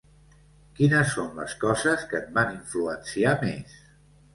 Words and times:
Quines 0.79 1.11
són 1.19 1.29
les 1.41 1.55
coses 1.67 2.09
que 2.15 2.21
et 2.23 2.35
van 2.41 2.53
influenciar 2.59 3.41
més? 3.49 3.83